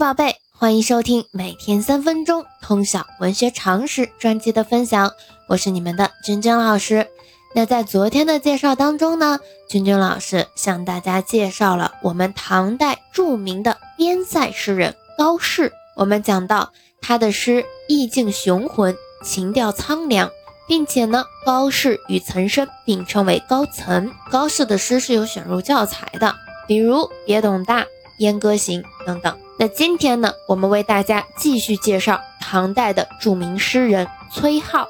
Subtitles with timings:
[0.00, 5.12] 宝贝，欢迎收听每天三分钟通晓文学常识专辑的分享，
[5.46, 7.06] 我是你们的君君老师。
[7.54, 15.70] 那在昨天的介绍当中呢，君君老师向大家介绍了我们唐代著名的边塞诗人高适。
[15.96, 16.72] 我们讲到
[17.02, 20.30] 他的诗意境雄浑，情调苍凉，
[20.66, 24.10] 并且呢，高适与岑参并称为高岑。
[24.30, 26.34] 高适的诗是有选入教材的，
[26.66, 26.94] 比如
[27.26, 27.82] 《别董大》
[28.16, 29.36] 《燕歌行》等等。
[29.60, 34.88] 那今天呢，我们为大家继续介绍唐代的著名诗人崔颢。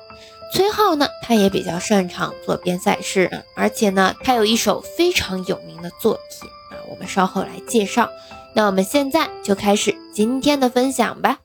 [0.54, 8.08] 崔颢呢，他也比较擅长做边塞诗，而且呢，他有一首非常有名的作品啊，我们稍后来介绍。
[8.54, 11.38] 那我们现在就开始今天的分享吧。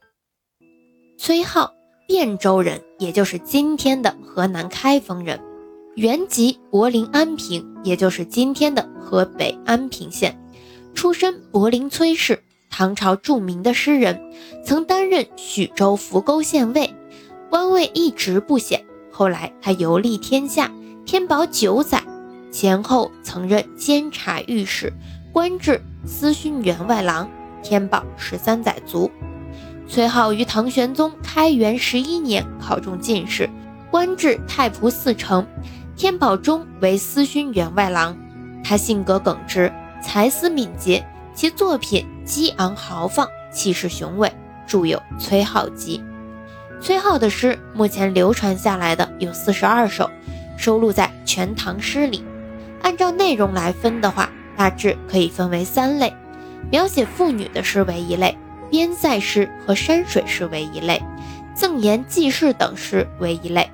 [1.17, 1.71] 崔颢，
[2.07, 5.41] 汴州人，也就是今天的河南开封人，
[5.95, 10.39] 原籍柏林安平，也就是今天的河北安平县，
[10.93, 12.43] 出身柏林崔氏。
[12.77, 14.20] 唐朝著名的诗人，
[14.61, 16.93] 曾担任徐州扶沟县尉，
[17.49, 18.84] 官位一直不显。
[19.09, 20.70] 后来他游历天下，
[21.05, 22.03] 天宝九载，
[22.51, 24.91] 前后曾任监察御史，
[25.31, 27.31] 官至司勋员外郎，
[27.63, 29.09] 天宝十三载卒。
[29.87, 33.49] 崔颢于唐玄宗开元十一年考中进士，
[33.90, 35.48] 官至太仆寺丞，
[35.96, 38.18] 天宝中为司勋员外郎。
[38.65, 39.71] 他性格耿直，
[40.03, 41.07] 才思敏捷。
[41.35, 44.31] 其作品激昂豪放，气势雄伟，
[44.65, 46.01] 著有《崔颢集》。
[46.81, 50.09] 崔颢的诗目前流传下来的有四十二首，
[50.55, 52.23] 收录在《全唐诗》里。
[52.81, 56.13] 按照内容来分的话，大致可以分为三类：
[56.71, 58.37] 描写妇女的诗为一类，
[58.71, 61.03] 边塞诗和山水诗为一类，
[61.53, 63.69] 赠言记事等诗为一类。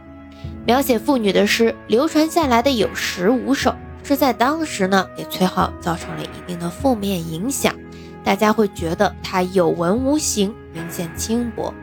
[0.66, 3.76] 描写妇女的诗流传下来的有十五首。
[4.04, 7.74] 这在当时呢，给崔颢造成了一定的负面影响，
[8.24, 11.74] 大家会觉得他有文无形，明显轻薄。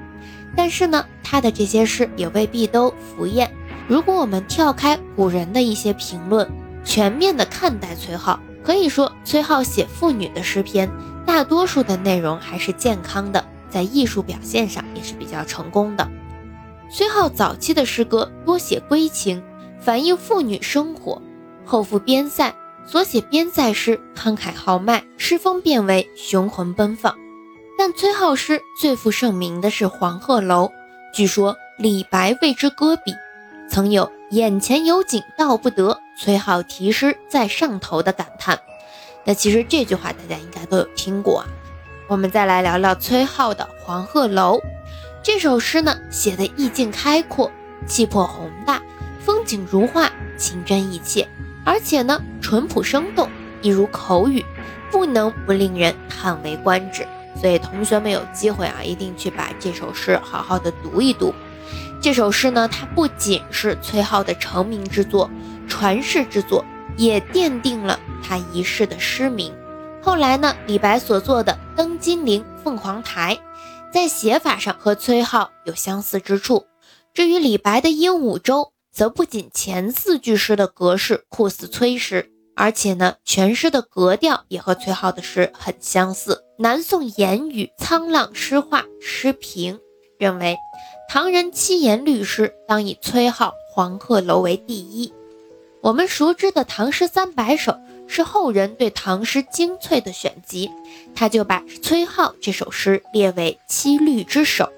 [0.56, 3.50] 但是呢，他的这些诗也未必都浮艳。
[3.86, 6.46] 如果我们跳开古人的一些评论，
[6.84, 10.90] 全面的看待崔颢，可以说崔颢写妇女的诗篇，
[11.24, 16.06] 大多数的内容还是健康的，在艺术表现上也是比较成功的。
[16.90, 19.42] 崔颢早期的诗歌多写闺情，
[19.78, 21.22] 反映妇女生活。
[21.68, 22.54] 后赴边塞，
[22.86, 27.14] 所写边塞诗慷慨豪迈，诗风变为雄浑奔放。
[27.76, 30.64] 但崔颢诗最负盛名的是《黄鹤楼》，
[31.12, 33.14] 据说李白为之歌笔，
[33.68, 38.58] 曾有“眼前有景道不得，崔颢题诗在上头”的感叹。
[39.24, 41.44] 那其实这句话大家应该都有听过。
[42.08, 44.56] 我们再来聊聊崔颢的《黄鹤楼》
[45.22, 47.52] 这首诗呢，写的意境开阔，
[47.86, 48.80] 气魄宏大，
[49.20, 51.28] 风景如画，情真意切。
[51.68, 53.28] 而且呢，淳朴生动，
[53.60, 54.42] 一如口语，
[54.90, 57.06] 不能不令人叹为观止。
[57.38, 61.34] 所以同学们有机会啊，一定去把这首诗好好的读一读。
[62.00, 65.30] 这首诗呢，它不仅是崔颢的成名之作、
[65.68, 66.64] 传世之作，
[66.96, 69.52] 也奠定了他一世的诗名。
[70.00, 73.36] 后来呢，李白所作的《登金陵凤凰台》，
[73.92, 76.64] 在写法上和崔颢有相似之处。
[77.12, 78.62] 至于李白的《鹦鹉洲》。
[78.98, 86.42] 则不仅前四句诗的格式酷似崔诗，而且呢，全诗的格调也和崔颢的诗很相似。
[86.58, 89.78] 南宋言语沧浪诗话诗评
[90.18, 90.56] 认为，
[91.08, 95.12] 唐人七言律诗当以崔颢《黄鹤楼》为第一。
[95.80, 97.70] 我们熟知的《唐诗三百首》
[98.08, 100.72] 是后人对唐诗精粹的选集，
[101.14, 104.72] 他就把崔颢这首诗列为七律之首，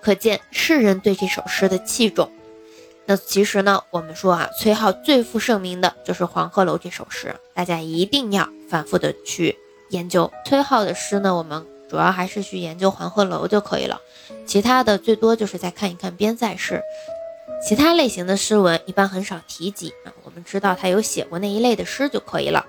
[0.00, 2.28] 可见世人对这首诗的器重。
[3.06, 9.58] 那其实呢，我们说啊，崔颢最负盛名的就是《黄鹤楼》这首诗，大家一定要反复的去
[9.90, 11.34] 研究崔颢的诗呢。
[11.34, 14.00] 我们主要还是去研究《黄鹤楼》就可以了，
[14.46, 16.82] 其他的最多就是再看一看边塞诗，
[17.62, 20.12] 其他类型的诗文一般很少提及啊。
[20.24, 22.64] 我们知道他有写过那一类的诗就可以了。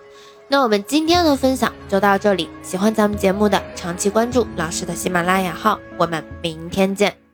[0.47, 7.24] 那我们今天的分享就到这里，喜欢咱们节目的长期关注老师的喜马拉雅号，我们明天见。